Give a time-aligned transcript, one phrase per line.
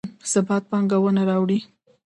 [0.31, 1.59] ثبات پانګونه راوړي